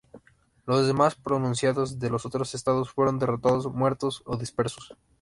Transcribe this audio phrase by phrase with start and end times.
[0.65, 4.97] Los demás pronunciados de los otros Estados fueron derrotados, muertos o dispersos.